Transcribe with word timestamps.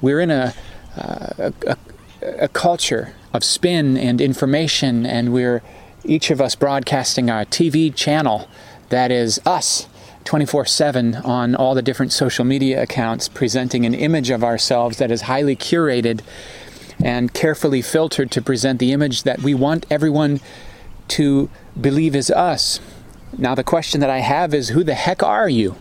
we're 0.00 0.20
in 0.20 0.30
a, 0.30 0.54
uh, 0.96 1.50
a, 1.66 1.76
a, 2.22 2.48
culture 2.48 3.14
of 3.32 3.44
spin 3.44 3.96
and 3.96 4.20
information, 4.20 5.06
and 5.06 5.32
we're 5.32 5.62
each 6.04 6.30
of 6.30 6.40
us 6.40 6.54
broadcasting 6.54 7.30
our 7.30 7.44
TV 7.44 7.94
channel 7.94 8.48
that 8.88 9.10
is 9.10 9.40
us 9.46 9.88
24 10.24 10.66
7 10.66 11.16
on 11.16 11.54
all 11.54 11.74
the 11.74 11.82
different 11.82 12.12
social 12.12 12.44
media 12.44 12.82
accounts, 12.82 13.28
presenting 13.28 13.86
an 13.86 13.94
image 13.94 14.30
of 14.30 14.44
ourselves 14.44 14.98
that 14.98 15.10
is 15.10 15.22
highly 15.22 15.56
curated 15.56 16.20
and 17.02 17.32
carefully 17.32 17.82
filtered 17.82 18.30
to 18.30 18.42
present 18.42 18.78
the 18.78 18.92
image 18.92 19.22
that 19.22 19.40
we 19.40 19.54
want 19.54 19.86
everyone 19.90 20.40
to 21.08 21.48
believe 21.80 22.14
is 22.14 22.30
us. 22.30 22.80
Now, 23.36 23.54
the 23.54 23.64
question 23.64 24.00
that 24.00 24.10
I 24.10 24.18
have 24.18 24.52
is 24.52 24.68
who 24.70 24.84
the 24.84 24.94
heck 24.94 25.22
are 25.22 25.48
you? 25.48 25.76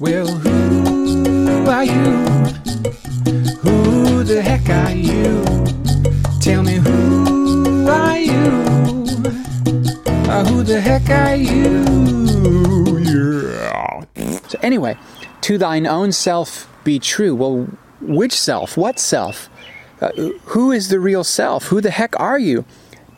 Well, 0.00 0.47
who 1.68 1.74
are 1.74 1.84
you? 1.84 2.16
Who 3.60 4.24
the 4.24 4.40
heck 4.40 4.70
are 4.70 4.94
you? 4.94 5.44
Tell 6.40 6.62
me 6.62 6.76
who 6.76 7.86
are 7.86 8.18
you? 8.18 8.48
Uh, 10.30 10.44
who 10.46 10.62
the 10.62 10.80
heck 10.80 11.10
are 11.10 11.36
you? 11.36 11.84
Yeah. 13.00 14.38
So, 14.48 14.58
anyway, 14.62 14.96
to 15.42 15.58
thine 15.58 15.86
own 15.86 16.12
self 16.12 16.72
be 16.84 16.98
true. 16.98 17.34
Well, 17.34 17.68
which 18.00 18.32
self? 18.32 18.78
What 18.78 18.98
self? 18.98 19.50
Uh, 20.00 20.12
who 20.44 20.72
is 20.72 20.88
the 20.88 20.98
real 20.98 21.22
self? 21.22 21.64
Who 21.64 21.82
the 21.82 21.90
heck 21.90 22.18
are 22.18 22.38
you? 22.38 22.64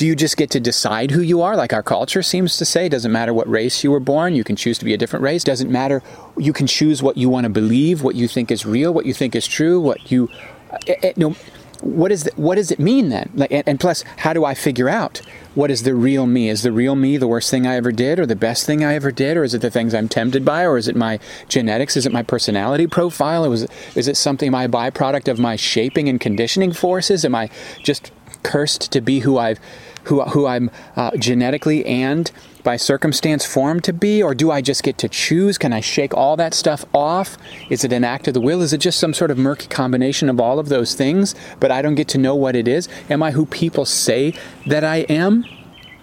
Do 0.01 0.07
you 0.07 0.17
just 0.17 0.39
get 0.39 0.49
to 0.53 0.61
decide 0.61 1.11
who 1.11 1.21
you 1.21 1.43
are, 1.43 1.55
like 1.57 1.75
our 1.75 1.83
culture 1.83 2.23
seems 2.23 2.57
to 2.57 2.65
say? 2.65 2.89
Doesn't 2.89 3.13
matter 3.13 3.35
what 3.35 3.47
race 3.47 3.85
you 3.85 3.91
were 3.91 4.01
born, 4.01 4.35
you 4.35 4.43
can 4.43 4.57
choose 4.57 4.79
to 4.79 4.87
be 4.87 4.95
a 4.95 4.97
different 4.97 5.23
race. 5.23 5.45
Doesn't 5.45 5.71
matter, 5.71 6.03
you 6.39 6.55
can 6.55 6.67
choose 6.67 7.03
what 7.03 7.19
you 7.19 7.29
want 7.29 7.45
to 7.45 7.51
believe, 7.51 8.03
what 8.03 8.15
you 8.15 8.27
think 8.27 8.51
is 8.51 8.65
real, 8.65 8.95
what 8.95 9.05
you 9.05 9.13
think 9.13 9.37
is 9.37 9.47
true, 9.47 9.79
what 9.79 10.11
you. 10.11 10.31
Uh, 10.71 10.95
uh, 11.05 11.13
no, 11.19 11.37
what 11.83 12.11
is 12.11 12.25
the, 12.25 12.31
what 12.37 12.55
does 12.55 12.71
it 12.71 12.79
mean 12.79 13.11
then? 13.11 13.29
Like, 13.35 13.53
and, 13.53 13.63
and, 13.69 13.79
plus, 13.79 14.03
how 14.17 14.33
do 14.33 14.43
I 14.43 14.55
figure 14.55 14.89
out 14.89 15.19
what 15.55 15.71
is 15.71 15.83
the 15.83 15.95
real 15.95 16.27
me? 16.27 16.49
Is 16.49 16.63
the 16.63 16.73
real 16.73 16.95
me 16.95 17.19
the 17.19 17.29
worst 17.29 17.51
thing 17.51 17.67
I 17.67 17.75
ever 17.75 17.93
did, 17.93 18.19
or 18.19 18.25
the 18.25 18.35
best 18.35 18.65
thing 18.65 18.83
I 18.83 18.95
ever 18.95 19.13
did, 19.13 19.37
or 19.37 19.45
is 19.45 19.53
it 19.53 19.61
the 19.61 19.71
things 19.71 19.93
I'm 19.93 20.09
tempted 20.09 20.47
by, 20.47 20.65
or 20.65 20.79
is 20.79 20.89
it 20.89 20.97
my 20.97 21.21
genetics? 21.47 21.95
Is 21.99 22.07
it 22.07 22.13
my 22.13 22.23
personality 22.23 22.87
profile? 22.87 23.45
Or 23.45 23.53
is 23.53 23.65
it, 23.65 23.71
is 23.95 24.09
it 24.09 24.17
something 24.17 24.51
my 24.51 24.67
byproduct 24.67 25.29
of 25.29 25.39
my 25.39 25.57
shaping 25.57 26.09
and 26.09 26.19
conditioning 26.19 26.73
forces? 26.73 27.23
Am 27.23 27.35
I 27.35 27.51
just 27.83 28.13
cursed 28.43 28.91
to 28.93 29.03
be 29.03 29.21
who 29.21 29.37
I've 29.37 29.61
who 30.05 30.23
who 30.23 30.47
I'm 30.47 30.71
uh, 30.97 31.17
genetically 31.17 31.85
and 31.87 32.31
by 32.63 32.77
circumstance 32.77 33.45
formed 33.45 33.85
to 33.85 33.93
be, 33.93 34.23
or 34.23 34.35
do 34.35 34.51
I 34.51 34.61
just 34.61 34.83
get 34.83 34.99
to 34.99 35.09
choose? 35.09 35.59
Can 35.59 35.73
I 35.73 35.81
shake 35.81 36.15
all 36.15 36.37
that 36.37 36.55
stuff 36.55 36.85
off? 36.95 37.39
Is 37.71 37.85
it 37.85 37.93
an 37.93 38.05
act 38.05 38.29
of 38.29 38.35
the 38.35 38.41
will? 38.41 38.61
Is 38.63 38.73
it 38.73 38.79
just 38.79 39.01
some 39.01 39.15
sort 39.15 39.31
of 39.31 39.39
murky 39.39 39.67
combination 39.67 40.29
of 40.29 40.41
all 40.41 40.59
of 40.59 40.69
those 40.69 40.95
things, 40.95 41.35
but 41.59 41.71
I 41.71 41.83
don't 41.83 41.95
get 41.95 42.09
to 42.09 42.19
know 42.19 42.35
what 42.35 42.57
it 42.57 42.69
is? 42.69 42.89
Am 43.09 43.23
I 43.23 43.31
who 43.31 43.47
people 43.47 43.85
say 43.85 44.35
that 44.67 44.85
I 44.85 44.99
am? 45.09 45.45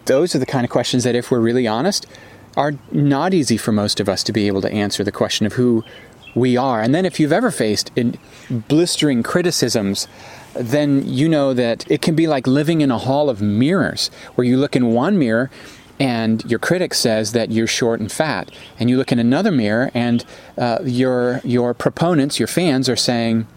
Those 0.06 0.34
are 0.34 0.40
the 0.40 0.46
kind 0.46 0.64
of 0.64 0.72
questions 0.72 1.04
that, 1.04 1.16
if 1.16 1.30
we're 1.32 1.40
really 1.40 1.68
honest, 1.68 2.08
are 2.56 2.74
not 2.92 3.34
easy 3.34 3.58
for 3.58 3.72
most 3.72 4.00
of 4.00 4.10
us 4.10 4.24
to 4.24 4.34
be 4.34 4.48
able 4.48 4.62
to 4.62 4.72
answer 4.72 5.04
the 5.04 5.12
question 5.12 5.46
of 5.46 5.54
who 5.54 5.84
we 6.34 6.56
are. 6.58 6.82
And 6.82 6.96
then, 6.96 7.06
if 7.06 7.20
you've 7.20 7.34
ever 7.34 7.52
faced 7.52 7.92
blistering 8.50 9.22
criticisms, 9.22 10.08
then 10.60 11.08
you 11.08 11.30
know 11.30 11.54
that 11.54 11.90
it 11.90 12.02
can 12.02 12.16
be 12.16 12.28
like 12.28 12.48
living 12.48 12.82
in 12.82 12.92
a 12.92 12.98
hall 12.98 13.30
of 13.30 13.42
mirrors 13.42 14.10
where 14.36 14.46
you 14.46 14.58
look 14.58 14.76
in 14.76 14.94
one 14.94 15.18
mirror 15.18 15.50
and 16.00 16.44
your 16.46 16.60
critic 16.60 16.94
says 16.94 17.32
that 17.32 17.52
you're 17.52 17.68
short 17.68 18.00
and 18.00 18.12
fat, 18.12 18.52
and 18.80 18.90
you 18.90 18.98
look 18.98 19.12
in 19.12 19.20
another 19.20 19.52
mirror 19.52 19.90
and 19.94 20.24
uh, 20.58 20.80
your 20.84 21.42
your 21.44 21.74
proponents, 21.74 22.40
your 22.40 22.48
fans, 22.48 22.90
are 22.90 22.96
saying. 22.96 23.48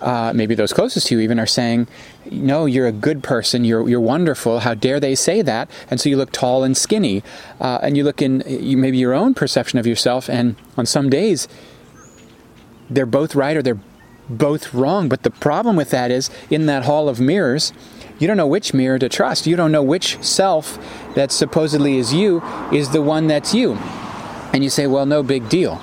Uh, 0.00 0.32
maybe 0.32 0.54
those 0.54 0.72
closest 0.72 1.08
to 1.08 1.16
you 1.16 1.20
even 1.20 1.40
are 1.40 1.46
saying, 1.46 1.88
"No, 2.30 2.66
you're 2.66 2.86
a 2.86 2.92
good 2.92 3.20
person. 3.20 3.64
You're 3.64 3.88
you're 3.88 4.00
wonderful. 4.00 4.60
How 4.60 4.74
dare 4.74 5.00
they 5.00 5.16
say 5.16 5.42
that?" 5.42 5.68
And 5.90 6.00
so 6.00 6.08
you 6.08 6.16
look 6.16 6.30
tall 6.30 6.62
and 6.62 6.76
skinny, 6.76 7.24
uh, 7.60 7.80
and 7.82 7.96
you 7.96 8.04
look 8.04 8.22
in 8.22 8.44
you, 8.46 8.76
maybe 8.76 8.96
your 8.96 9.12
own 9.12 9.34
perception 9.34 9.76
of 9.76 9.88
yourself. 9.88 10.30
And 10.30 10.54
on 10.76 10.86
some 10.86 11.10
days, 11.10 11.48
they're 12.88 13.06
both 13.06 13.34
right 13.34 13.56
or 13.56 13.62
they're 13.62 13.80
both 14.28 14.74
wrong. 14.74 15.08
But 15.08 15.22
the 15.22 15.30
problem 15.30 15.76
with 15.76 15.90
that 15.90 16.10
is, 16.10 16.30
in 16.50 16.66
that 16.66 16.84
hall 16.84 17.08
of 17.08 17.20
mirrors, 17.20 17.72
you 18.18 18.26
don't 18.26 18.36
know 18.36 18.46
which 18.46 18.74
mirror 18.74 18.98
to 18.98 19.08
trust. 19.08 19.46
You 19.46 19.56
don't 19.56 19.72
know 19.72 19.82
which 19.82 20.22
self 20.22 20.78
that 21.14 21.30
supposedly 21.30 21.98
is 21.98 22.12
you 22.12 22.42
is 22.72 22.90
the 22.90 23.02
one 23.02 23.26
that's 23.26 23.54
you. 23.54 23.74
And 24.52 24.64
you 24.64 24.70
say, 24.70 24.86
well, 24.86 25.06
no 25.06 25.22
big 25.22 25.48
deal. 25.48 25.80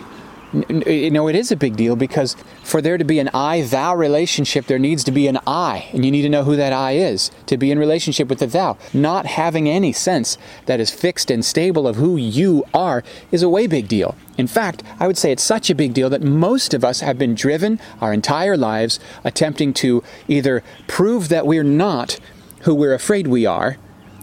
You 0.69 1.11
know, 1.11 1.27
it 1.27 1.35
is 1.35 1.51
a 1.51 1.57
big 1.57 1.75
deal 1.75 1.95
because 1.95 2.35
for 2.63 2.81
there 2.81 2.97
to 2.97 3.03
be 3.03 3.19
an 3.19 3.29
I 3.33 3.63
thou 3.63 3.95
relationship, 3.95 4.67
there 4.67 4.79
needs 4.79 5.03
to 5.03 5.11
be 5.11 5.27
an 5.27 5.39
I, 5.45 5.89
and 5.91 6.05
you 6.05 6.11
need 6.11 6.21
to 6.21 6.29
know 6.29 6.43
who 6.43 6.55
that 6.55 6.71
I 6.71 6.93
is 6.93 7.29
to 7.47 7.57
be 7.57 7.71
in 7.71 7.79
relationship 7.79 8.29
with 8.29 8.39
the 8.39 8.47
thou. 8.47 8.77
Not 8.93 9.25
having 9.25 9.67
any 9.67 9.91
sense 9.91 10.37
that 10.65 10.79
is 10.79 10.91
fixed 10.91 11.29
and 11.29 11.43
stable 11.43 11.87
of 11.87 11.97
who 11.97 12.15
you 12.15 12.63
are 12.73 13.03
is 13.31 13.43
a 13.43 13.49
way 13.49 13.67
big 13.67 13.89
deal. 13.89 14.15
In 14.37 14.47
fact, 14.47 14.81
I 14.99 15.07
would 15.07 15.17
say 15.17 15.31
it's 15.31 15.43
such 15.43 15.69
a 15.69 15.75
big 15.75 15.93
deal 15.93 16.09
that 16.09 16.21
most 16.21 16.73
of 16.73 16.85
us 16.85 17.01
have 17.01 17.17
been 17.17 17.35
driven 17.35 17.79
our 17.99 18.13
entire 18.13 18.55
lives 18.55 18.99
attempting 19.23 19.73
to 19.75 20.03
either 20.27 20.63
prove 20.87 21.29
that 21.29 21.45
we're 21.45 21.63
not 21.63 22.19
who 22.61 22.73
we're 22.73 22.93
afraid 22.93 23.27
we 23.27 23.45
are, 23.45 23.77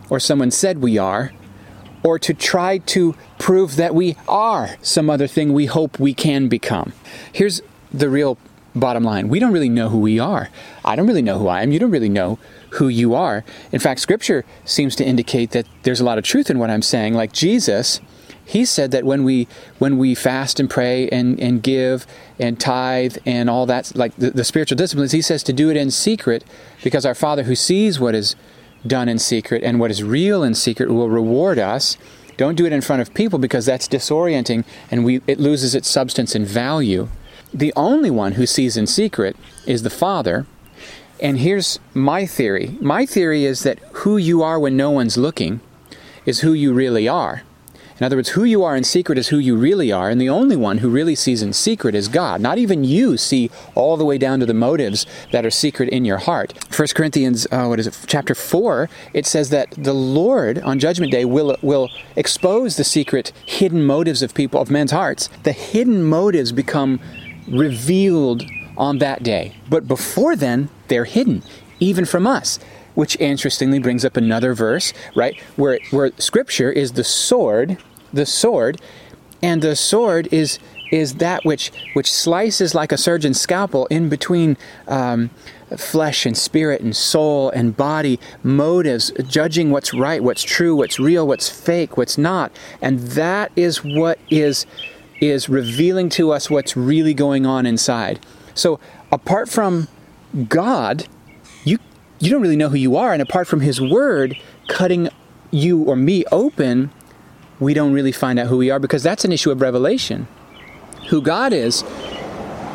or 0.09 0.19
someone 0.19 0.51
said 0.51 0.83
we 0.83 0.99
are, 0.99 1.33
or 2.03 2.19
to 2.19 2.35
try 2.35 2.79
to 2.79 3.15
prove 3.39 3.77
that 3.77 3.95
we 3.95 4.17
are 4.29 4.77
some 4.83 5.09
other 5.09 5.27
thing 5.27 5.53
we 5.53 5.67
hope 5.67 5.99
we 5.99 6.15
can 6.15 6.49
become. 6.49 6.93
Here's 7.33 7.63
the 7.93 8.09
real 8.09 8.39
bottom 8.75 9.05
line 9.05 9.29
we 9.29 9.39
don't 9.39 9.53
really 9.53 9.69
know 9.69 9.89
who 9.89 9.99
we 9.99 10.19
are. 10.19 10.49
I 10.85 10.97
don't 10.97 11.07
really 11.07 11.23
know 11.23 11.39
who 11.39 11.49
I 11.49 11.63
am. 11.63 11.73
You 11.73 11.79
don't 11.79 11.91
really 11.91 12.09
know 12.09 12.39
who 12.71 12.89
you 12.89 13.15
are. 13.15 13.45
In 13.71 13.81
fact, 13.81 14.01
Scripture 14.01 14.45
seems 14.65 14.97
to 14.97 15.05
indicate 15.05 15.51
that 15.51 15.67
there's 15.83 16.01
a 16.01 16.05
lot 16.05 16.19
of 16.19 16.25
truth 16.25 16.51
in 16.51 16.59
what 16.59 16.71
I'm 16.71 16.83
saying. 16.83 17.15
Like 17.15 17.33
Jesus, 17.33 18.01
he 18.45 18.65
said 18.65 18.91
that 18.91 19.05
when 19.05 19.25
we 19.25 19.47
when 19.79 19.99
we 19.99 20.15
fast 20.15 20.59
and 20.59 20.69
pray 20.69 21.09
and, 21.11 21.39
and 21.41 21.63
give 21.63 22.07
and 22.39 22.59
tithe 22.59 23.17
and 23.25 23.49
all 23.49 23.67
that 23.67 23.95
like 23.95 24.15
the, 24.17 24.31
the 24.31 24.45
spiritual 24.45 24.77
disciplines 24.77 25.13
he 25.13 25.23
says 25.23 25.43
to 25.45 25.53
do 25.53 25.71
it 25.71 25.77
in 25.77 25.91
secret 25.91 26.45
because 26.83 27.07
our 27.07 27.15
father 27.15 27.45
who 27.45 27.55
sees 27.55 28.01
what 28.01 28.15
is 28.15 28.35
done 28.87 29.09
in 29.09 29.19
secret 29.19 29.63
and 29.63 29.79
what 29.79 29.91
is 29.91 30.03
real 30.03 30.43
in 30.43 30.55
secret 30.55 30.91
will 30.91 31.09
reward 31.09 31.59
us. 31.59 31.97
Don't 32.37 32.57
do 32.57 32.67
it 32.67 32.73
in 32.73 32.81
front 32.81 33.03
of 33.03 33.15
people 33.15 33.39
because 33.39 33.67
that's 33.67 33.89
disorienting 33.89 34.65
and 34.91 35.05
we, 35.05 35.21
it 35.27 35.39
loses 35.39 35.75
its 35.75 35.89
substance 35.89 36.35
and 36.35 36.47
value. 36.47 37.09
The 37.53 37.73
only 37.77 38.11
one 38.11 38.33
who 38.33 38.47
sees 38.47 38.77
in 38.77 38.87
secret 38.87 39.37
is 39.67 39.83
the 39.83 39.91
Father. 39.91 40.47
And 41.21 41.39
here's 41.39 41.79
my 41.95 42.27
theory 42.27 42.77
my 42.81 43.07
theory 43.07 43.45
is 43.45 43.63
that 43.63 43.79
who 43.93 44.17
you 44.17 44.43
are 44.43 44.59
when 44.59 44.77
no 44.77 44.91
one's 44.91 45.17
looking 45.17 45.61
is 46.27 46.41
who 46.41 46.53
you 46.53 46.73
really 46.73 47.07
are. 47.07 47.43
In 48.03 48.07
other 48.07 48.17
words, 48.17 48.31
who 48.31 48.43
you 48.43 48.65
are 48.65 48.75
in 48.75 48.83
secret 48.83 49.17
is 49.17 49.29
who 49.29 49.39
you 49.39 49.55
really 49.55 49.93
are, 49.93 50.11
and 50.11 50.21
the 50.21 50.29
only 50.29 50.57
one 50.57 50.79
who 50.79 50.91
really 50.91 51.15
sees 51.15 51.41
in 51.41 51.53
secret 51.53 51.95
is 51.95 52.09
God. 52.09 52.41
Not 52.41 52.59
even 52.59 52.83
you 52.83 53.17
see 53.17 53.49
all 53.77 53.97
the 53.97 54.05
way 54.05 54.19
down 54.19 54.41
to 54.41 54.47
the 54.47 54.53
motives 54.53 55.07
that 55.31 55.47
are 55.47 55.53
secret 55.53 55.89
in 55.91 56.05
your 56.05 56.19
heart. 56.19 56.53
1 56.77 56.89
Corinthians, 56.97 57.47
uh, 57.53 57.67
what 57.67 57.79
is 57.79 57.87
it, 57.87 57.97
chapter 58.09 58.35
4, 58.35 58.91
it 59.15 59.25
says 59.25 59.51
that 59.51 59.71
the 59.79 59.93
Lord 59.93 60.59
on 60.63 60.81
Judgment 60.81 61.13
Day 61.13 61.25
will, 61.25 61.57
will 61.63 61.91
expose 62.17 62.77
the 62.77 62.83
secret, 62.83 63.31
hidden 63.47 63.85
motives 63.85 64.21
of 64.21 64.35
people, 64.35 64.61
of 64.61 64.69
men's 64.69 64.91
hearts. 64.91 65.29
The 65.45 65.53
hidden 65.53 66.03
motives 66.03 66.51
become 66.51 66.99
revealed 67.47 68.43
on 68.77 68.99
that 68.99 69.23
day. 69.23 69.55
But 69.71 69.87
before 69.87 70.35
then, 70.35 70.71
they're 70.89 71.05
hidden, 71.05 71.45
even 71.79 72.05
from 72.05 72.27
us 72.27 72.59
which 72.95 73.19
interestingly 73.19 73.79
brings 73.79 74.05
up 74.05 74.19
another 74.19 74.53
verse, 74.53 74.93
right? 75.15 75.41
Where 75.57 75.79
where 75.93 76.11
scripture 76.19 76.71
is 76.71 76.93
the 76.93 77.05
sword 77.05 77.79
the 78.13 78.27
sword, 78.27 78.81
and 79.43 79.63
the 79.63 79.77
sword 79.77 80.29
is 80.31 80.59
is 80.93 81.15
that 81.15 81.45
which 81.45 81.73
which 81.95 82.13
slices 82.13 82.75
like 82.75 82.93
a 82.93 82.99
surgeon's 82.99 83.41
scalpel 83.41 83.87
in 83.87 84.09
between 84.09 84.57
um, 84.87 85.31
flesh 85.77 86.27
and 86.27 86.37
spirit 86.37 86.83
and 86.83 86.95
soul 86.95 87.51
and 87.51 87.77
body 87.77 88.21
motives 88.43 89.11
judging 89.27 89.71
what's 89.71 89.95
right 89.95 90.23
what's 90.23 90.43
true 90.43 90.77
what's 90.77 91.01
real 91.01 91.27
what's 91.27 91.49
fake 91.49 91.97
what's 91.97 92.19
not. 92.19 92.53
And 92.81 93.01
that 93.01 93.51
is 93.57 93.83
what 93.83 94.19
is 94.31 94.67
is 95.21 95.49
revealing 95.49 96.09
to 96.11 96.31
us 96.31 96.51
what's 96.51 96.77
really 96.77 97.15
going 97.15 97.47
on 97.47 97.65
inside. 97.65 98.25
So 98.55 98.79
apart 99.11 99.49
from 99.49 99.89
god 100.49 101.09
you 101.65 101.79
you 102.21 102.31
don't 102.31 102.43
really 102.43 102.57
know 102.57 102.69
who 102.69 102.77
you 102.77 102.97
are. 102.97 103.13
And 103.13 103.23
apart 103.23 103.49
from 103.49 103.61
his 103.61 103.81
word 103.81 104.37
cutting 104.69 105.09
you 105.51 105.83
or 105.85 105.97
me 105.97 106.25
open 106.31 106.91
we 107.61 107.75
don't 107.75 107.93
really 107.93 108.13
find 108.13 108.39
out 108.39 108.47
who 108.49 108.57
we 108.57 108.71
are 108.71 108.79
because 108.79 109.03
that's 109.03 109.25
an 109.25 109.33
issue 109.33 109.51
of 109.51 109.61
revelation. 109.61 110.27
Who 111.11 111.21
God 111.21 111.53
is, 111.53 111.85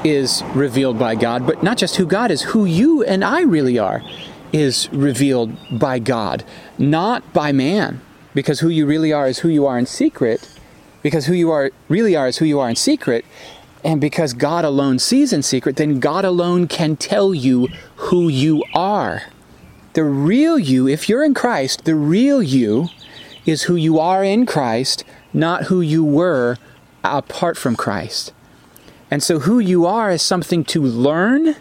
is 0.03 0.43
revealed 0.53 0.99
by 0.99 1.15
God, 1.15 1.45
but 1.45 1.63
not 1.63 1.77
just 1.77 1.95
who 1.95 2.05
God 2.05 2.31
is, 2.31 2.41
who 2.41 2.65
you 2.65 3.03
and 3.03 3.23
I 3.23 3.41
really 3.41 3.79
are 3.79 4.01
is 4.53 4.89
revealed 4.93 5.55
by 5.71 5.99
God, 5.99 6.43
not 6.77 7.33
by 7.33 7.51
man. 7.51 8.01
Because 8.33 8.59
who 8.59 8.69
you 8.69 8.85
really 8.85 9.11
are 9.11 9.27
is 9.27 9.39
who 9.39 9.49
you 9.49 9.65
are 9.65 9.79
in 9.79 9.85
secret, 9.85 10.47
because 11.01 11.25
who 11.25 11.33
you 11.33 11.49
are 11.49 11.71
really 11.89 12.15
are 12.15 12.27
is 12.27 12.37
who 12.37 12.45
you 12.45 12.59
are 12.59 12.69
in 12.69 12.75
secret, 12.75 13.25
And 13.83 14.01
because 14.01 14.33
God 14.33 14.65
alone 14.65 14.99
sees 14.99 15.31
in 15.31 15.43
secret, 15.43 15.77
then 15.77 15.99
God 15.99 16.25
alone 16.25 16.67
can 16.67 16.97
tell 16.97 17.33
you 17.33 17.69
who 17.95 18.27
you 18.27 18.63
are. 18.73 19.23
The 19.93 20.03
real 20.03 20.59
you, 20.59 20.87
if 20.87 21.07
you're 21.07 21.23
in 21.23 21.33
Christ, 21.33 21.85
the 21.85 21.95
real 21.95 22.43
you 22.43 22.89
is 23.47 23.63
who 23.63 23.75
you 23.75 23.97
are 23.97 24.23
in 24.23 24.45
Christ, 24.45 25.03
not 25.33 25.63
who 25.63 25.81
you 25.81 26.03
were 26.03 26.57
apart 27.03 27.57
from 27.57 27.75
Christ. 27.75 28.33
And 29.09 29.23
so, 29.23 29.39
who 29.39 29.57
you 29.57 29.85
are 29.85 30.11
is 30.11 30.21
something 30.21 30.63
to 30.65 30.81
learn 30.81 31.55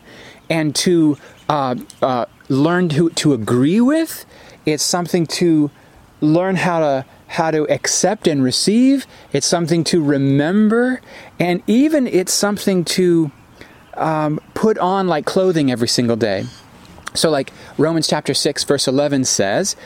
and 0.50 0.74
to 0.76 1.16
uh, 1.48 1.76
uh, 2.02 2.26
learn 2.48 2.88
to, 2.90 3.10
to 3.10 3.32
agree 3.32 3.80
with. 3.80 4.26
It's 4.66 4.82
something 4.82 5.26
to 5.28 5.70
learn 6.20 6.56
how 6.56 6.80
to 6.80 7.06
how 7.28 7.50
to 7.50 7.64
accept 7.72 8.26
and 8.26 8.42
receive. 8.42 9.06
It's 9.32 9.46
something 9.46 9.84
to 9.84 10.02
remember, 10.02 11.00
and 11.38 11.62
even 11.68 12.06
it's 12.08 12.32
something 12.32 12.84
to 12.84 13.30
um, 13.94 14.40
put 14.54 14.76
on 14.78 15.06
like 15.06 15.24
clothing 15.24 15.70
every 15.70 15.88
single 15.88 16.16
day. 16.16 16.46
So, 17.14 17.30
like 17.30 17.52
Romans 17.78 18.08
chapter 18.08 18.34
six, 18.34 18.64
verse 18.64 18.88
eleven 18.88 19.24
says, 19.24 19.76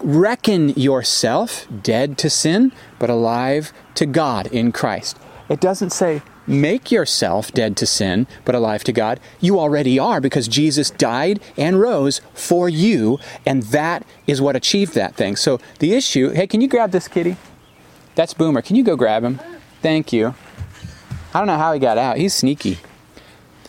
"Reckon 0.00 0.70
yourself 0.70 1.66
dead 1.82 2.18
to 2.18 2.30
sin, 2.30 2.72
but 2.98 3.10
alive 3.10 3.72
to 3.94 4.06
God 4.06 4.46
in 4.48 4.72
Christ." 4.72 5.16
It 5.48 5.60
doesn't 5.60 5.90
say 5.90 6.22
make 6.46 6.90
yourself 6.90 7.52
dead 7.52 7.76
to 7.76 7.86
sin 7.86 8.26
but 8.44 8.54
alive 8.54 8.82
to 8.84 8.92
God. 8.92 9.20
You 9.40 9.60
already 9.60 9.98
are 9.98 10.20
because 10.20 10.48
Jesus 10.48 10.90
died 10.90 11.40
and 11.56 11.80
rose 11.80 12.20
for 12.34 12.68
you, 12.68 13.18
and 13.46 13.62
that 13.64 14.04
is 14.26 14.40
what 14.40 14.56
achieved 14.56 14.94
that 14.94 15.14
thing. 15.14 15.36
So 15.36 15.60
the 15.78 15.94
issue 15.94 16.30
hey, 16.30 16.46
can 16.46 16.60
you 16.60 16.68
grab 16.68 16.90
this 16.90 17.08
kitty? 17.08 17.36
That's 18.14 18.34
Boomer. 18.34 18.62
Can 18.62 18.76
you 18.76 18.82
go 18.82 18.96
grab 18.96 19.24
him? 19.24 19.40
Thank 19.80 20.12
you. 20.12 20.34
I 21.34 21.38
don't 21.38 21.46
know 21.46 21.56
how 21.56 21.72
he 21.72 21.78
got 21.78 21.96
out. 21.96 22.18
He's 22.18 22.34
sneaky. 22.34 22.78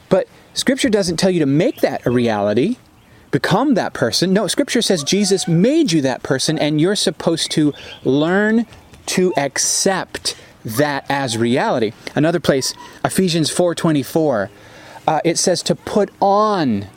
But 0.09 0.27
Scripture 0.53 0.89
doesn't 0.89 1.17
tell 1.17 1.31
you 1.31 1.39
to 1.39 1.45
make 1.45 1.81
that 1.81 2.05
a 2.05 2.11
reality, 2.11 2.77
become 3.33 3.73
that 3.73 3.93
person. 3.93 4.31
No, 4.31 4.47
Scripture 4.47 4.81
says 4.81 5.03
Jesus 5.03 5.47
made 5.47 5.91
you 5.91 6.01
that 6.01 6.23
person, 6.23 6.57
and 6.57 6.79
you're 6.79 6.95
supposed 6.95 7.51
to 7.51 7.73
learn 8.05 8.65
to 9.07 9.33
accept 9.35 10.37
that 10.63 11.05
as 11.09 11.37
reality. 11.37 11.91
Another 12.15 12.39
place, 12.39 12.73
Ephesians 13.03 13.49
4:24, 13.49 14.49
uh, 15.05 15.19
it 15.25 15.37
says 15.37 15.61
to 15.63 15.75
put 15.75 16.09
on 16.21 16.87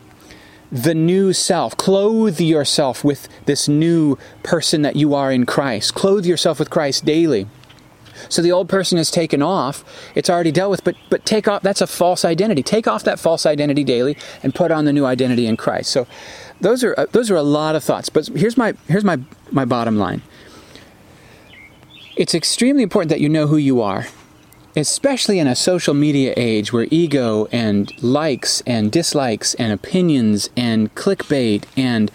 the 0.70 0.94
new 0.94 1.32
self. 1.32 1.76
Clothe 1.76 2.38
yourself 2.38 3.02
with 3.02 3.28
this 3.46 3.66
new 3.66 4.18
person 4.42 4.82
that 4.82 4.94
you 4.94 5.14
are 5.14 5.32
in 5.32 5.46
Christ. 5.46 5.94
Clothe 5.94 6.26
yourself 6.26 6.58
with 6.58 6.70
Christ 6.70 7.04
daily. 7.04 7.46
So 8.28 8.42
the 8.42 8.52
old 8.52 8.68
person 8.68 8.98
is 8.98 9.10
taken 9.10 9.42
off. 9.42 9.84
It's 10.14 10.30
already 10.30 10.52
dealt 10.52 10.70
with, 10.70 10.84
but 10.84 10.96
but 11.10 11.24
take 11.24 11.48
off 11.48 11.62
that's 11.62 11.80
a 11.80 11.86
false 11.86 12.24
identity. 12.24 12.62
Take 12.62 12.86
off 12.86 13.04
that 13.04 13.18
false 13.18 13.46
identity 13.46 13.84
daily 13.84 14.16
and 14.42 14.54
put 14.54 14.70
on 14.70 14.84
the 14.84 14.92
new 14.92 15.04
identity 15.04 15.46
in 15.46 15.56
Christ. 15.56 15.90
So 15.90 16.06
those 16.60 16.82
are 16.84 16.94
uh, 16.98 17.06
those 17.12 17.30
are 17.30 17.36
a 17.36 17.42
lot 17.42 17.76
of 17.76 17.84
thoughts. 17.84 18.08
But 18.08 18.26
here's 18.28 18.56
my 18.56 18.74
here's 18.88 19.04
my 19.04 19.18
my 19.50 19.64
bottom 19.64 19.96
line. 19.96 20.22
It's 22.16 22.34
extremely 22.34 22.82
important 22.82 23.10
that 23.10 23.20
you 23.20 23.28
know 23.28 23.46
who 23.46 23.58
you 23.58 23.82
are, 23.82 24.06
especially 24.74 25.38
in 25.38 25.46
a 25.46 25.54
social 25.54 25.92
media 25.92 26.32
age 26.36 26.72
where 26.72 26.86
ego 26.90 27.46
and 27.52 27.92
likes 28.02 28.62
and 28.66 28.90
dislikes 28.90 29.54
and 29.54 29.72
opinions 29.72 30.48
and 30.56 30.94
clickbait 30.94 31.64
and 31.76 32.10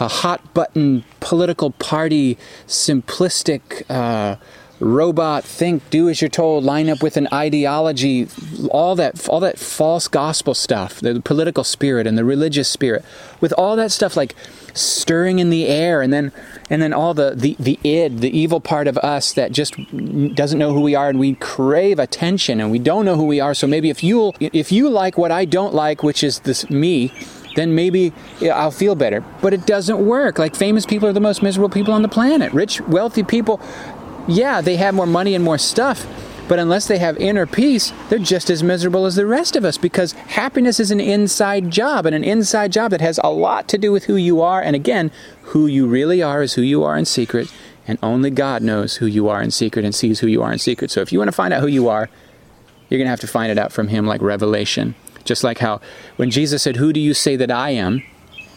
a 0.00 0.08
hot 0.08 0.54
button 0.54 1.04
political 1.20 1.70
party 1.70 2.36
simplistic 2.66 3.88
uh, 3.88 4.36
robot 4.84 5.44
think 5.44 5.88
do 5.88 6.08
as 6.08 6.20
you're 6.20 6.28
told 6.28 6.62
line 6.62 6.90
up 6.90 7.02
with 7.02 7.16
an 7.16 7.26
ideology 7.32 8.28
all 8.70 8.94
that 8.94 9.28
all 9.28 9.40
that 9.40 9.58
false 9.58 10.08
gospel 10.08 10.52
stuff 10.52 11.00
the 11.00 11.20
political 11.22 11.64
spirit 11.64 12.06
and 12.06 12.18
the 12.18 12.24
religious 12.24 12.68
spirit 12.68 13.02
with 13.40 13.52
all 13.54 13.76
that 13.76 13.90
stuff 13.90 14.16
like 14.16 14.34
stirring 14.74 15.38
in 15.38 15.48
the 15.48 15.66
air 15.66 16.02
and 16.02 16.12
then 16.12 16.30
and 16.68 16.82
then 16.82 16.92
all 16.92 17.14
the, 17.14 17.34
the 17.34 17.56
the 17.58 17.78
id 17.82 18.18
the 18.18 18.36
evil 18.36 18.60
part 18.60 18.86
of 18.86 18.98
us 18.98 19.32
that 19.32 19.52
just 19.52 19.74
doesn't 20.34 20.58
know 20.58 20.74
who 20.74 20.80
we 20.80 20.94
are 20.94 21.08
and 21.08 21.18
we 21.18 21.34
crave 21.36 21.98
attention 21.98 22.60
and 22.60 22.70
we 22.70 22.78
don't 22.78 23.06
know 23.06 23.16
who 23.16 23.24
we 23.24 23.40
are 23.40 23.54
so 23.54 23.66
maybe 23.66 23.88
if 23.88 24.04
you 24.04 24.32
if 24.38 24.70
you 24.70 24.90
like 24.90 25.16
what 25.16 25.32
i 25.32 25.44
don't 25.44 25.74
like 25.74 26.02
which 26.02 26.22
is 26.22 26.40
this 26.40 26.68
me 26.68 27.10
then 27.54 27.72
maybe 27.72 28.12
I'll 28.42 28.72
feel 28.72 28.96
better. 28.96 29.20
But 29.40 29.54
it 29.54 29.64
doesn't 29.64 30.04
work. 30.04 30.40
Like 30.40 30.56
famous 30.56 30.84
people 30.84 31.08
are 31.08 31.12
the 31.12 31.20
most 31.20 31.40
miserable 31.40 31.68
people 31.68 31.94
on 31.94 32.02
the 32.02 32.08
planet. 32.08 32.52
Rich, 32.52 32.80
wealthy 32.80 33.22
people, 33.22 33.60
yeah, 34.26 34.60
they 34.60 34.76
have 34.76 34.94
more 34.94 35.06
money 35.06 35.34
and 35.34 35.44
more 35.44 35.58
stuff. 35.58 36.06
But 36.46 36.58
unless 36.58 36.86
they 36.86 36.98
have 36.98 37.16
inner 37.16 37.46
peace, 37.46 37.92
they're 38.10 38.18
just 38.18 38.50
as 38.50 38.62
miserable 38.62 39.06
as 39.06 39.16
the 39.16 39.24
rest 39.24 39.56
of 39.56 39.64
us 39.64 39.78
because 39.78 40.12
happiness 40.12 40.78
is 40.78 40.90
an 40.90 41.00
inside 41.00 41.70
job 41.70 42.04
and 42.04 42.14
an 42.14 42.22
inside 42.22 42.70
job 42.70 42.90
that 42.90 43.00
has 43.00 43.18
a 43.24 43.30
lot 43.30 43.66
to 43.68 43.78
do 43.78 43.90
with 43.90 44.04
who 44.04 44.16
you 44.16 44.42
are. 44.42 44.60
And 44.60 44.76
again, 44.76 45.10
who 45.42 45.66
you 45.66 45.86
really 45.86 46.22
are 46.22 46.42
is 46.42 46.52
who 46.54 46.62
you 46.62 46.84
are 46.84 46.98
in 46.98 47.06
secret. 47.06 47.50
And 47.86 47.98
only 48.02 48.30
God 48.30 48.62
knows 48.62 48.96
who 48.96 49.06
you 49.06 49.28
are 49.28 49.42
in 49.42 49.50
secret 49.50 49.86
and 49.86 49.94
sees 49.94 50.20
who 50.20 50.26
you 50.26 50.42
are 50.42 50.52
in 50.52 50.58
secret. 50.58 50.90
So 50.90 51.00
if 51.00 51.12
you 51.12 51.18
want 51.18 51.28
to 51.28 51.32
find 51.32 51.54
out 51.54 51.62
who 51.62 51.66
you 51.66 51.88
are, 51.88 52.10
you're 52.88 52.98
going 52.98 53.06
to 53.06 53.10
have 53.10 53.20
to 53.20 53.26
find 53.26 53.50
it 53.50 53.58
out 53.58 53.72
from 53.72 53.88
Him 53.88 54.06
like 54.06 54.20
revelation. 54.20 54.94
Just 55.24 55.44
like 55.44 55.58
how 55.58 55.80
when 56.16 56.30
Jesus 56.30 56.62
said, 56.62 56.76
Who 56.76 56.92
do 56.92 57.00
you 57.00 57.14
say 57.14 57.36
that 57.36 57.50
I 57.50 57.70
am? 57.70 58.02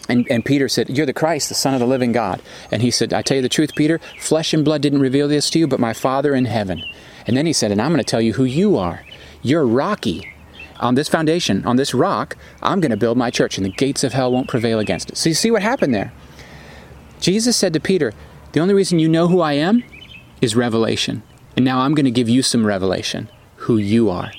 And, 0.09 0.27
and 0.29 0.45
Peter 0.45 0.69
said, 0.69 0.89
You're 0.89 1.05
the 1.05 1.13
Christ, 1.13 1.49
the 1.49 1.55
Son 1.55 1.73
of 1.73 1.79
the 1.79 1.87
living 1.87 2.11
God. 2.11 2.41
And 2.71 2.81
he 2.81 2.91
said, 2.91 3.13
I 3.13 3.21
tell 3.21 3.35
you 3.35 3.41
the 3.41 3.49
truth, 3.49 3.75
Peter, 3.75 3.99
flesh 4.19 4.53
and 4.53 4.63
blood 4.63 4.81
didn't 4.81 5.01
reveal 5.01 5.27
this 5.27 5.49
to 5.51 5.59
you, 5.59 5.67
but 5.67 5.79
my 5.79 5.93
Father 5.93 6.33
in 6.33 6.45
heaven. 6.45 6.83
And 7.25 7.35
then 7.35 7.45
he 7.45 7.53
said, 7.53 7.71
And 7.71 7.81
I'm 7.81 7.91
going 7.91 8.03
to 8.03 8.09
tell 8.09 8.21
you 8.21 8.33
who 8.33 8.45
you 8.45 8.77
are. 8.77 9.03
You're 9.41 9.65
rocky. 9.65 10.31
On 10.79 10.93
this 10.93 11.09
foundation, 11.09 11.65
on 11.65 11.75
this 11.75 11.93
rock, 11.93 12.37
I'm 12.61 12.79
going 12.79 12.91
to 12.91 12.97
build 12.97 13.17
my 13.17 13.31
church, 13.31 13.57
and 13.57 13.65
the 13.65 13.71
gates 13.71 14.03
of 14.03 14.13
hell 14.13 14.31
won't 14.31 14.47
prevail 14.47 14.77
against 14.77 15.09
it. 15.09 15.17
So 15.17 15.29
you 15.29 15.35
see 15.35 15.49
what 15.49 15.63
happened 15.63 15.93
there? 15.93 16.13
Jesus 17.19 17.57
said 17.57 17.73
to 17.73 17.79
Peter, 17.79 18.13
The 18.51 18.59
only 18.59 18.75
reason 18.75 18.99
you 18.99 19.09
know 19.09 19.27
who 19.27 19.41
I 19.41 19.53
am 19.53 19.83
is 20.39 20.55
revelation. 20.55 21.23
And 21.55 21.65
now 21.65 21.79
I'm 21.79 21.95
going 21.95 22.05
to 22.05 22.11
give 22.11 22.29
you 22.29 22.43
some 22.43 22.65
revelation 22.65 23.29
who 23.55 23.77
you 23.77 24.09
are. 24.09 24.31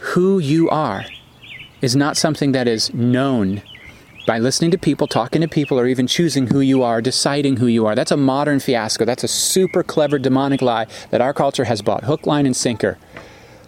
Who 0.00 0.38
you 0.38 0.68
are 0.68 1.04
is 1.80 1.94
not 1.94 2.16
something 2.16 2.52
that 2.52 2.66
is 2.66 2.92
known 2.92 3.62
by 4.26 4.38
listening 4.40 4.72
to 4.72 4.78
people, 4.78 5.06
talking 5.06 5.40
to 5.40 5.48
people, 5.48 5.78
or 5.78 5.86
even 5.86 6.06
choosing 6.06 6.48
who 6.48 6.60
you 6.60 6.82
are, 6.82 7.00
deciding 7.00 7.56
who 7.56 7.68
you 7.68 7.86
are. 7.86 7.94
That's 7.94 8.10
a 8.10 8.16
modern 8.16 8.60
fiasco. 8.60 9.04
That's 9.04 9.24
a 9.24 9.28
super 9.28 9.82
clever 9.82 10.18
demonic 10.18 10.60
lie 10.60 10.86
that 11.10 11.20
our 11.20 11.32
culture 11.32 11.64
has 11.64 11.80
bought 11.80 12.04
hook, 12.04 12.26
line, 12.26 12.44
and 12.44 12.56
sinker. 12.56 12.98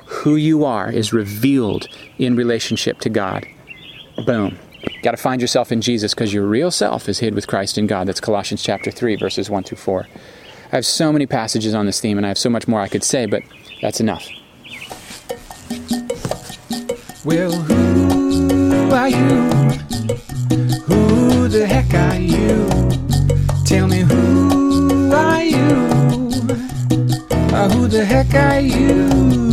Who 0.07 0.37
you 0.37 0.65
are 0.65 0.91
is 0.91 1.13
revealed 1.13 1.87
in 2.19 2.35
relationship 2.35 2.99
to 3.01 3.09
God. 3.09 3.47
Boom. 4.27 4.59
Got 5.03 5.13
to 5.13 5.17
find 5.17 5.41
yourself 5.41 5.71
in 5.71 5.81
Jesus 5.81 6.15
because 6.15 6.33
your 6.33 6.47
real 6.47 6.71
self 6.71 7.09
is 7.09 7.21
hid 7.21 7.35
with 7.35 7.47
Christ 7.47 7.79
in 7.79 7.87
God. 7.87 8.09
That's 8.09 8.21
Colossians 8.21 8.63
chapter 8.63 8.91
3, 8.91 9.17
verses 9.17 9.49
1 9.49 9.63
through 9.65 9.79
4. 9.79 10.07
I 10.73 10.77
have 10.77 10.87
so 10.87 11.13
many 11.13 11.27
passages 11.27 11.75
on 11.75 11.87
this 11.87 12.01
theme 12.01 12.19
and 12.19 12.27
I 12.27 12.29
have 12.29 12.39
so 12.39 12.51
much 12.51 12.67
more 12.67 12.81
I 12.81 12.89
could 12.89 13.05
say, 13.05 13.27
but 13.27 13.43
that's 13.81 14.01
enough. 14.01 14.27
Well, 17.25 17.53
who 17.53 18.91
are 18.95 19.09
you? 19.09 19.58
The 27.99 28.05
heck 28.05 28.33
are 28.33 28.61
you? 28.61 29.48